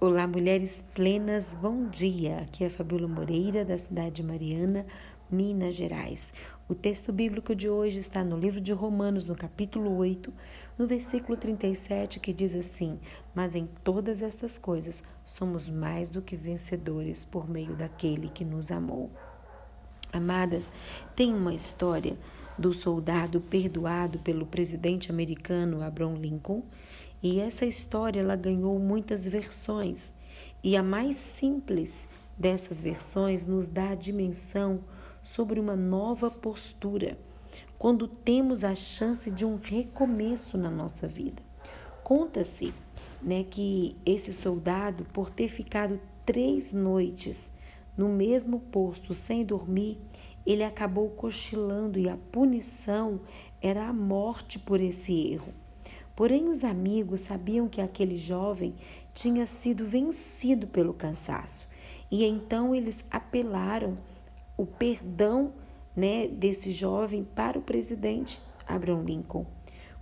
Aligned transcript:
Olá, 0.00 0.28
mulheres 0.28 0.84
plenas, 0.94 1.52
bom 1.54 1.88
dia. 1.88 2.38
Aqui 2.42 2.62
é 2.62 2.68
a 2.68 2.70
Fabíola 2.70 3.08
Moreira, 3.08 3.64
da 3.64 3.76
cidade 3.76 4.12
de 4.12 4.22
Mariana, 4.22 4.86
Minas 5.28 5.74
Gerais. 5.74 6.32
O 6.68 6.74
texto 6.74 7.12
bíblico 7.12 7.52
de 7.52 7.68
hoje 7.68 7.98
está 7.98 8.22
no 8.22 8.38
livro 8.38 8.60
de 8.60 8.72
Romanos, 8.72 9.26
no 9.26 9.34
capítulo 9.34 9.96
8, 9.96 10.32
no 10.78 10.86
versículo 10.86 11.36
37, 11.36 12.20
que 12.20 12.32
diz 12.32 12.54
assim: 12.54 13.00
Mas 13.34 13.56
em 13.56 13.68
todas 13.82 14.22
estas 14.22 14.56
coisas 14.56 15.02
somos 15.24 15.68
mais 15.68 16.10
do 16.10 16.22
que 16.22 16.36
vencedores 16.36 17.24
por 17.24 17.50
meio 17.50 17.74
daquele 17.74 18.28
que 18.28 18.44
nos 18.44 18.70
amou. 18.70 19.10
Amadas, 20.12 20.72
tem 21.16 21.34
uma 21.34 21.52
história 21.52 22.16
do 22.56 22.72
soldado 22.72 23.40
perdoado 23.40 24.20
pelo 24.20 24.46
presidente 24.46 25.10
americano 25.10 25.82
Abraham 25.82 26.14
Lincoln, 26.14 26.62
e 27.22 27.40
essa 27.40 27.66
história 27.66 28.20
ela 28.20 28.36
ganhou 28.36 28.78
muitas 28.78 29.26
versões, 29.26 30.14
e 30.62 30.76
a 30.76 30.82
mais 30.82 31.16
simples 31.16 32.08
dessas 32.36 32.80
versões 32.80 33.46
nos 33.46 33.68
dá 33.68 33.90
a 33.90 33.94
dimensão 33.94 34.80
sobre 35.22 35.58
uma 35.58 35.76
nova 35.76 36.30
postura, 36.30 37.18
quando 37.78 38.08
temos 38.08 38.64
a 38.64 38.74
chance 38.74 39.30
de 39.30 39.44
um 39.44 39.56
recomeço 39.56 40.56
na 40.56 40.70
nossa 40.70 41.06
vida. 41.06 41.42
Conta-se 42.02 42.72
né, 43.22 43.44
que 43.44 43.96
esse 44.06 44.32
soldado, 44.32 45.04
por 45.12 45.30
ter 45.30 45.48
ficado 45.48 46.00
três 46.24 46.72
noites 46.72 47.52
no 47.96 48.08
mesmo 48.08 48.60
posto 48.60 49.12
sem 49.12 49.44
dormir, 49.44 49.98
ele 50.46 50.64
acabou 50.64 51.10
cochilando 51.10 51.98
e 51.98 52.08
a 52.08 52.16
punição 52.30 53.20
era 53.60 53.88
a 53.88 53.92
morte 53.92 54.58
por 54.58 54.80
esse 54.80 55.32
erro. 55.32 55.52
Porém, 56.18 56.48
os 56.48 56.64
amigos 56.64 57.20
sabiam 57.20 57.68
que 57.68 57.80
aquele 57.80 58.16
jovem 58.16 58.74
tinha 59.14 59.46
sido 59.46 59.84
vencido 59.84 60.66
pelo 60.66 60.92
cansaço 60.92 61.68
e 62.10 62.24
então 62.24 62.74
eles 62.74 63.04
apelaram 63.08 63.96
o 64.56 64.66
perdão 64.66 65.52
né, 65.94 66.26
desse 66.26 66.72
jovem 66.72 67.22
para 67.22 67.56
o 67.56 67.62
presidente 67.62 68.42
Abraham 68.66 69.04
Lincoln. 69.04 69.46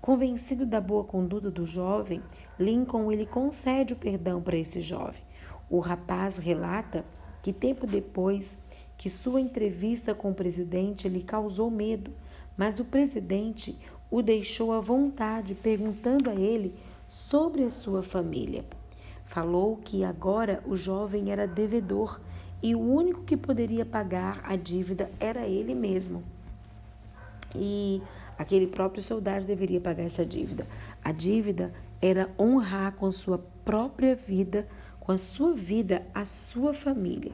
Convencido 0.00 0.64
da 0.64 0.80
boa 0.80 1.04
conduta 1.04 1.50
do 1.50 1.66
jovem, 1.66 2.22
Lincoln 2.58 3.12
ele 3.12 3.26
concede 3.26 3.92
o 3.92 3.96
perdão 3.96 4.40
para 4.40 4.56
esse 4.56 4.80
jovem. 4.80 5.22
O 5.68 5.80
rapaz 5.80 6.38
relata 6.38 7.04
que 7.42 7.52
tempo 7.52 7.86
depois 7.86 8.58
que 8.96 9.10
sua 9.10 9.38
entrevista 9.38 10.14
com 10.14 10.30
o 10.30 10.34
presidente 10.34 11.10
lhe 11.10 11.22
causou 11.22 11.70
medo, 11.70 12.10
mas 12.56 12.80
o 12.80 12.86
presidente 12.86 13.78
o 14.10 14.22
deixou 14.22 14.72
à 14.72 14.80
vontade, 14.80 15.54
perguntando 15.54 16.30
a 16.30 16.34
ele 16.34 16.74
sobre 17.08 17.62
a 17.64 17.70
sua 17.70 18.02
família. 18.02 18.64
Falou 19.24 19.76
que 19.76 20.04
agora 20.04 20.62
o 20.66 20.76
jovem 20.76 21.30
era 21.30 21.46
devedor 21.46 22.20
e 22.62 22.74
o 22.74 22.80
único 22.80 23.22
que 23.22 23.36
poderia 23.36 23.84
pagar 23.84 24.40
a 24.44 24.56
dívida 24.56 25.10
era 25.20 25.46
ele 25.46 25.74
mesmo. 25.74 26.22
E 27.54 28.00
aquele 28.38 28.66
próprio 28.66 29.02
soldado 29.02 29.44
deveria 29.44 29.80
pagar 29.80 30.04
essa 30.04 30.24
dívida. 30.24 30.66
A 31.02 31.12
dívida 31.12 31.72
era 32.00 32.30
honrar 32.38 32.92
com 32.92 33.10
sua 33.10 33.38
própria 33.64 34.14
vida, 34.14 34.66
com 35.00 35.12
a 35.12 35.18
sua 35.18 35.54
vida, 35.54 36.06
a 36.14 36.24
sua 36.24 36.72
família. 36.72 37.32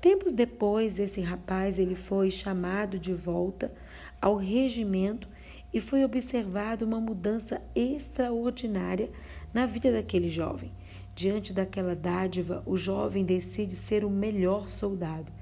Tempos 0.00 0.32
depois, 0.32 0.98
esse 0.98 1.20
rapaz 1.20 1.78
ele 1.78 1.94
foi 1.94 2.30
chamado 2.30 2.98
de 2.98 3.14
volta 3.14 3.72
ao 4.20 4.36
regimento 4.36 5.28
e 5.74 5.80
foi 5.80 6.04
observada 6.04 6.84
uma 6.84 7.00
mudança 7.00 7.60
extraordinária 7.74 9.10
na 9.52 9.66
vida 9.66 9.90
daquele 9.90 10.28
jovem. 10.28 10.70
Diante 11.16 11.52
daquela 11.52 11.96
dádiva, 11.96 12.62
o 12.64 12.76
jovem 12.76 13.24
decide 13.24 13.74
ser 13.74 14.04
o 14.04 14.10
melhor 14.10 14.68
soldado. 14.68 15.32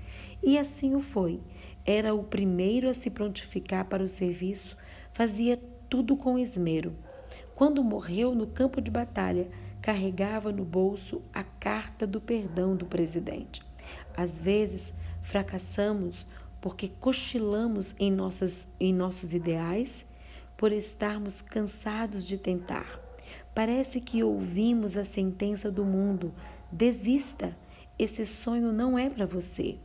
E 0.42 0.56
assim 0.56 0.94
o 0.94 1.00
foi. 1.00 1.38
Era 1.84 2.14
o 2.14 2.24
primeiro 2.24 2.88
a 2.88 2.94
se 2.94 3.10
prontificar 3.10 3.84
para 3.84 4.02
o 4.02 4.08
serviço, 4.08 4.74
fazia 5.12 5.60
tudo 5.90 6.16
com 6.16 6.38
esmero. 6.38 6.94
Quando 7.54 7.84
morreu 7.84 8.34
no 8.34 8.46
campo 8.46 8.80
de 8.80 8.90
batalha, 8.90 9.48
carregava 9.82 10.50
no 10.50 10.64
bolso 10.64 11.20
a 11.34 11.44
carta 11.44 12.06
do 12.06 12.20
perdão 12.20 12.74
do 12.74 12.86
presidente. 12.86 13.62
Às 14.16 14.40
vezes, 14.40 14.94
fracassamos 15.22 16.26
porque 16.58 16.88
cochilamos 16.88 17.94
em, 17.98 18.10
nossas, 18.10 18.68
em 18.80 18.94
nossos 18.94 19.34
ideais, 19.34 20.06
por 20.62 20.70
estarmos 20.70 21.40
cansados 21.40 22.24
de 22.24 22.38
tentar. 22.38 23.00
Parece 23.52 24.00
que 24.00 24.22
ouvimos 24.22 24.96
a 24.96 25.02
sentença 25.02 25.72
do 25.72 25.84
mundo: 25.84 26.32
desista, 26.70 27.58
esse 27.98 28.24
sonho 28.24 28.72
não 28.72 28.96
é 28.96 29.10
para 29.10 29.26
você. 29.26 29.76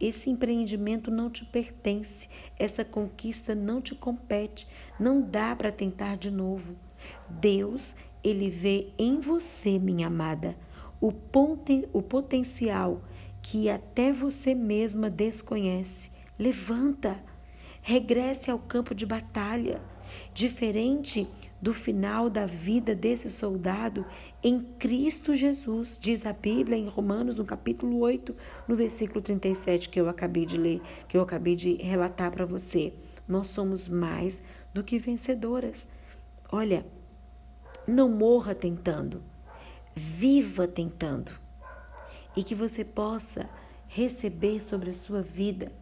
Esse 0.00 0.30
empreendimento 0.30 1.10
não 1.10 1.28
te 1.28 1.44
pertence, 1.44 2.28
essa 2.56 2.84
conquista 2.84 3.56
não 3.56 3.82
te 3.82 3.92
compete, 3.96 4.68
não 5.00 5.20
dá 5.20 5.56
para 5.56 5.72
tentar 5.72 6.16
de 6.16 6.30
novo. 6.30 6.76
Deus, 7.28 7.96
ele 8.22 8.48
vê 8.48 8.92
em 8.96 9.18
você, 9.18 9.80
minha 9.80 10.06
amada, 10.06 10.56
o, 11.00 11.10
poten 11.10 11.88
o 11.92 12.00
potencial 12.00 13.02
que 13.42 13.68
até 13.68 14.12
você 14.12 14.54
mesma 14.54 15.10
desconhece. 15.10 16.12
Levanta, 16.38 17.20
regresse 17.82 18.48
ao 18.48 18.60
campo 18.60 18.94
de 18.94 19.04
batalha. 19.04 19.82
Diferente 20.32 21.26
do 21.60 21.74
final 21.74 22.30
da 22.30 22.46
vida 22.46 22.94
desse 22.94 23.30
soldado 23.30 24.06
em 24.42 24.60
Cristo 24.78 25.34
Jesus, 25.34 25.98
diz 26.00 26.24
a 26.24 26.32
Bíblia 26.32 26.78
em 26.78 26.88
Romanos, 26.88 27.36
no 27.36 27.44
capítulo 27.44 27.98
8, 27.98 28.34
no 28.66 28.74
versículo 28.74 29.20
37 29.20 29.88
que 29.88 30.00
eu 30.00 30.08
acabei 30.08 30.46
de 30.46 30.56
ler, 30.56 30.80
que 31.06 31.16
eu 31.16 31.20
acabei 31.20 31.54
de 31.54 31.74
relatar 31.74 32.30
para 32.30 32.46
você. 32.46 32.94
Nós 33.28 33.48
somos 33.48 33.88
mais 33.88 34.42
do 34.72 34.82
que 34.82 34.98
vencedoras. 34.98 35.86
Olha, 36.50 36.86
não 37.86 38.08
morra 38.08 38.54
tentando, 38.54 39.22
viva 39.94 40.66
tentando 40.66 41.32
e 42.36 42.42
que 42.42 42.54
você 42.54 42.84
possa 42.84 43.48
receber 43.86 44.60
sobre 44.60 44.90
a 44.90 44.92
sua 44.94 45.20
vida 45.20 45.72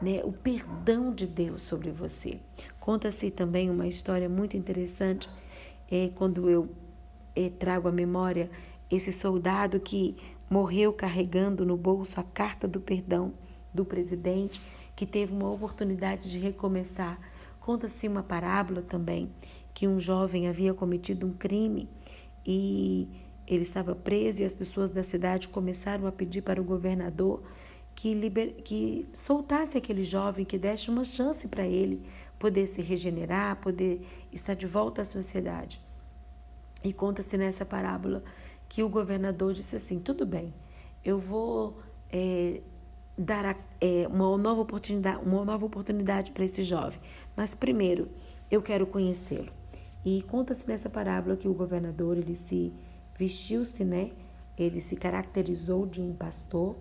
né, 0.00 0.20
o 0.24 0.32
perdão 0.32 1.12
de 1.12 1.26
Deus 1.26 1.62
sobre 1.62 1.90
você. 1.90 2.40
Conta-se 2.78 3.30
também 3.30 3.70
uma 3.70 3.86
história 3.86 4.28
muito 4.28 4.56
interessante 4.56 5.28
é, 5.90 6.10
quando 6.14 6.48
eu 6.48 6.68
é, 7.34 7.50
trago 7.50 7.88
à 7.88 7.92
memória 7.92 8.50
esse 8.90 9.12
soldado 9.12 9.78
que 9.78 10.16
morreu 10.48 10.92
carregando 10.92 11.64
no 11.64 11.76
bolso 11.76 12.18
a 12.18 12.22
carta 12.22 12.66
do 12.66 12.80
perdão 12.80 13.32
do 13.72 13.84
presidente, 13.84 14.60
que 14.96 15.06
teve 15.06 15.32
uma 15.32 15.50
oportunidade 15.50 16.30
de 16.30 16.38
recomeçar. 16.38 17.18
Conta-se 17.60 18.08
uma 18.08 18.22
parábola 18.22 18.82
também 18.82 19.30
que 19.72 19.86
um 19.86 19.98
jovem 19.98 20.48
havia 20.48 20.74
cometido 20.74 21.26
um 21.26 21.32
crime 21.32 21.88
e 22.44 23.08
ele 23.46 23.62
estava 23.62 23.94
preso 23.94 24.42
e 24.42 24.44
as 24.44 24.54
pessoas 24.54 24.90
da 24.90 25.02
cidade 25.02 25.48
começaram 25.48 26.06
a 26.06 26.12
pedir 26.12 26.42
para 26.42 26.60
o 26.60 26.64
governador 26.64 27.42
que, 28.00 28.14
liber... 28.14 28.62
que 28.62 29.06
soltasse 29.12 29.76
aquele 29.76 30.02
jovem, 30.02 30.42
que 30.42 30.56
desse 30.56 30.88
uma 30.88 31.04
chance 31.04 31.46
para 31.46 31.66
ele 31.66 32.02
poder 32.38 32.66
se 32.66 32.80
regenerar, 32.80 33.60
poder 33.60 34.00
estar 34.32 34.54
de 34.54 34.66
volta 34.66 35.02
à 35.02 35.04
sociedade. 35.04 35.78
E 36.82 36.94
conta-se 36.94 37.36
nessa 37.36 37.62
parábola 37.62 38.24
que 38.70 38.82
o 38.82 38.88
governador 38.88 39.52
disse 39.52 39.76
assim: 39.76 39.98
tudo 39.98 40.24
bem, 40.24 40.54
eu 41.04 41.18
vou 41.18 41.78
é, 42.10 42.62
dar 43.18 43.44
a, 43.44 43.56
é, 43.78 44.08
uma 44.08 44.38
nova 44.38 44.62
oportunidade, 44.62 45.22
uma 45.22 45.44
nova 45.44 45.66
oportunidade 45.66 46.32
para 46.32 46.46
esse 46.46 46.62
jovem, 46.62 46.98
mas 47.36 47.54
primeiro 47.54 48.08
eu 48.50 48.62
quero 48.62 48.86
conhecê-lo. 48.86 49.52
E 50.02 50.22
conta-se 50.22 50.66
nessa 50.66 50.88
parábola 50.88 51.36
que 51.36 51.46
o 51.46 51.52
governador 51.52 52.16
ele 52.16 52.34
se 52.34 52.72
vestiu-se, 53.18 53.84
né? 53.84 54.12
Ele 54.56 54.80
se 54.80 54.96
caracterizou 54.96 55.86
de 55.86 56.00
um 56.00 56.14
pastor, 56.14 56.76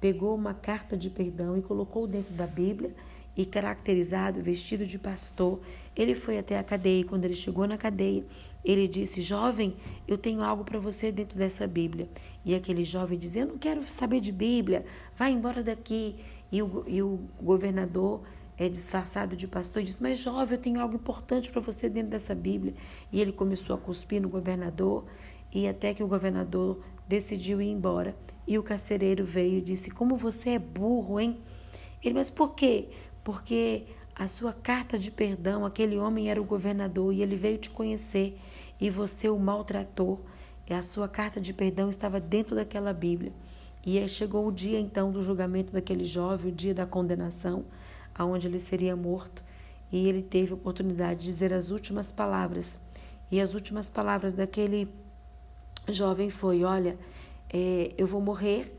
pegou 0.00 0.34
uma 0.34 0.54
carta 0.54 0.96
de 0.96 1.10
perdão 1.10 1.56
e 1.56 1.62
colocou 1.62 2.06
dentro 2.06 2.34
da 2.34 2.46
Bíblia 2.46 2.94
e 3.36 3.46
caracterizado, 3.46 4.42
vestido 4.42 4.84
de 4.84 4.98
pastor, 4.98 5.60
ele 5.94 6.14
foi 6.14 6.38
até 6.38 6.58
a 6.58 6.64
cadeia. 6.64 7.00
E 7.00 7.04
quando 7.04 7.24
ele 7.24 7.34
chegou 7.34 7.66
na 7.68 7.78
cadeia, 7.78 8.24
ele 8.64 8.88
disse: 8.88 9.22
Jovem, 9.22 9.76
eu 10.08 10.18
tenho 10.18 10.42
algo 10.42 10.64
para 10.64 10.78
você 10.78 11.12
dentro 11.12 11.38
dessa 11.38 11.66
Bíblia. 11.66 12.08
E 12.44 12.54
aquele 12.54 12.82
jovem 12.84 13.16
dizia: 13.16 13.42
Eu 13.42 13.48
não 13.48 13.58
quero 13.58 13.84
saber 13.84 14.20
de 14.20 14.32
Bíblia, 14.32 14.84
vai 15.16 15.30
embora 15.30 15.62
daqui. 15.62 16.16
E 16.50 16.62
o, 16.62 16.84
e 16.86 17.00
o 17.00 17.20
governador 17.40 18.22
é 18.56 18.68
disfarçado 18.68 19.36
de 19.36 19.46
pastor 19.46 19.84
disse: 19.84 20.02
Mas 20.02 20.18
jovem, 20.18 20.56
eu 20.56 20.62
tenho 20.62 20.80
algo 20.80 20.96
importante 20.96 21.48
para 21.48 21.60
você 21.60 21.88
dentro 21.88 22.10
dessa 22.10 22.34
Bíblia. 22.34 22.74
E 23.12 23.20
ele 23.20 23.30
começou 23.30 23.76
a 23.76 23.78
cuspir 23.78 24.20
no 24.20 24.28
governador 24.28 25.04
e 25.52 25.68
até 25.68 25.94
que 25.94 26.02
o 26.02 26.08
governador 26.08 26.82
decidiu 27.08 27.60
ir 27.60 27.70
embora. 27.70 28.14
E 28.46 28.58
o 28.58 28.62
carcereiro 28.62 29.24
veio 29.24 29.58
e 29.58 29.62
disse: 29.62 29.90
Como 29.90 30.16
você 30.16 30.50
é 30.50 30.58
burro, 30.58 31.18
hein? 31.18 31.40
Ele, 32.04 32.14
mas 32.14 32.30
por 32.30 32.54
quê? 32.54 32.88
Porque 33.24 33.86
a 34.14 34.28
sua 34.28 34.52
carta 34.52 34.98
de 34.98 35.10
perdão, 35.10 35.64
aquele 35.64 35.96
homem 35.96 36.30
era 36.30 36.40
o 36.40 36.44
governador 36.44 37.12
e 37.12 37.22
ele 37.22 37.36
veio 37.36 37.58
te 37.58 37.70
conhecer 37.70 38.38
e 38.80 38.90
você 38.90 39.28
o 39.28 39.38
maltratou. 39.38 40.24
E 40.68 40.74
a 40.74 40.82
sua 40.82 41.08
carta 41.08 41.40
de 41.40 41.52
perdão 41.52 41.88
estava 41.88 42.20
dentro 42.20 42.54
daquela 42.54 42.92
Bíblia. 42.92 43.32
E 43.86 43.98
aí 43.98 44.08
chegou 44.08 44.46
o 44.46 44.52
dia 44.52 44.78
então 44.78 45.10
do 45.10 45.22
julgamento 45.22 45.72
daquele 45.72 46.04
jovem, 46.04 46.52
o 46.52 46.54
dia 46.54 46.74
da 46.74 46.84
condenação, 46.84 47.64
aonde 48.14 48.46
ele 48.46 48.58
seria 48.58 48.94
morto, 48.94 49.42
e 49.90 50.06
ele 50.06 50.20
teve 50.22 50.52
a 50.52 50.56
oportunidade 50.56 51.20
de 51.20 51.26
dizer 51.26 51.54
as 51.54 51.70
últimas 51.70 52.12
palavras. 52.12 52.78
E 53.30 53.40
as 53.40 53.54
últimas 53.54 53.88
palavras 53.88 54.34
daquele 54.34 54.92
jovem 55.92 56.30
foi: 56.30 56.64
Olha, 56.64 56.98
é, 57.52 57.92
eu 57.96 58.06
vou 58.06 58.20
morrer 58.20 58.74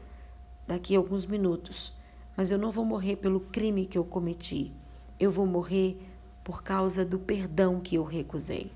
daqui 0.67 0.95
a 0.95 0.99
alguns 0.99 1.25
minutos, 1.25 1.93
mas 2.37 2.51
eu 2.51 2.57
não 2.57 2.71
vou 2.71 2.85
morrer 2.85 3.15
pelo 3.15 3.39
crime 3.39 3.85
que 3.85 3.97
eu 3.97 4.03
cometi. 4.03 4.71
Eu 5.19 5.31
vou 5.31 5.45
morrer 5.45 5.99
por 6.43 6.63
causa 6.63 7.03
do 7.03 7.19
perdão 7.19 7.79
que 7.79 7.95
eu 7.95 8.03
recusei. 8.03 8.71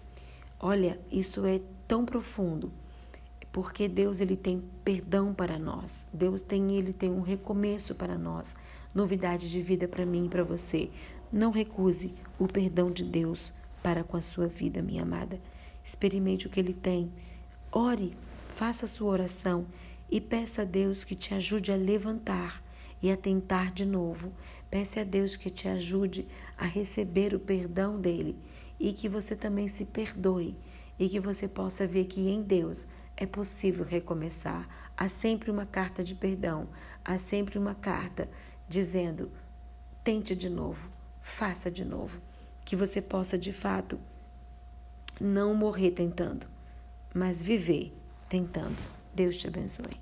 Olha, 0.60 1.00
isso 1.12 1.46
é 1.46 1.62
tão 1.88 2.06
profundo, 2.06 2.72
porque 3.52 3.88
Deus 3.88 4.20
ele 4.20 4.36
tem 4.36 4.64
perdão 4.84 5.34
para 5.34 5.60
nós. 5.60 6.08
Deus 6.12 6.42
tem 6.42 6.76
ele 6.76 6.94
tem 6.94 7.12
um 7.12 7.22
recomeço 7.22 7.96
para 7.96 8.18
nós, 8.18 8.56
novidade 8.94 9.50
de 9.50 9.62
vida 9.62 9.88
para 9.88 10.06
mim 10.06 10.26
e 10.26 10.30
para 10.30 10.44
você. 10.44 10.90
Não 11.32 11.52
recuse 11.52 12.14
o 12.38 12.48
perdão 12.48 12.92
de 12.92 13.04
Deus 13.04 13.52
para 13.82 14.04
com 14.04 14.16
a 14.16 14.22
sua 14.22 14.48
vida, 14.48 14.82
minha 14.82 15.04
amada. 15.04 15.40
Experimente 15.84 16.48
o 16.48 16.50
que 16.50 16.60
ele 16.60 16.74
tem. 16.74 17.12
Ore, 17.76 18.16
faça 18.54 18.86
sua 18.86 19.10
oração 19.10 19.66
e 20.08 20.22
peça 20.22 20.62
a 20.62 20.66
Deus 20.66 21.04
que 21.04 21.16
te 21.16 21.34
ajude 21.34 21.72
a 21.72 21.76
levantar 21.76 22.64
e 23.02 23.12
a 23.12 23.18
tentar 23.18 23.72
de 23.72 23.84
novo. 23.84 24.32
Peça 24.70 25.02
a 25.02 25.04
Deus 25.04 25.36
que 25.36 25.50
te 25.50 25.68
ajude 25.68 26.28
a 26.56 26.66
receber 26.66 27.34
o 27.34 27.40
perdão 27.40 28.00
dele 28.00 28.38
e 28.80 28.94
que 28.94 29.10
você 29.10 29.36
também 29.36 29.68
se 29.68 29.86
perdoe 29.86 30.56
e 31.00 31.10
que 31.10 31.20
você 31.20 31.48
possa 31.48 31.88
ver 31.88 32.06
que 32.06 32.30
em 32.30 32.44
Deus 32.44 32.86
é 33.18 33.26
possível 33.26 33.84
recomeçar. 33.84 34.70
Há 34.96 35.10
sempre 35.10 35.50
uma 35.50 35.66
carta 35.66 36.04
de 36.04 36.14
perdão, 36.14 36.70
há 37.04 37.18
sempre 37.18 37.58
uma 37.58 37.74
carta 37.74 38.30
dizendo: 38.70 39.32
tente 40.04 40.36
de 40.36 40.48
novo, 40.48 40.92
faça 41.24 41.72
de 41.72 41.84
novo. 41.84 42.22
Que 42.64 42.76
você 42.76 43.02
possa 43.02 43.36
de 43.36 43.52
fato 43.52 44.00
não 45.20 45.56
morrer 45.56 45.90
tentando, 45.90 46.53
mas 47.14 47.42
viver 47.42 47.94
tentando. 48.28 48.78
Deus 49.14 49.38
te 49.38 49.48
abençoe. 49.48 49.98